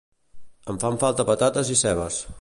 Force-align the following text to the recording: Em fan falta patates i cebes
Em 0.73 0.79
fan 0.85 0.97
falta 1.05 1.27
patates 1.31 1.73
i 1.77 1.81
cebes 1.87 2.23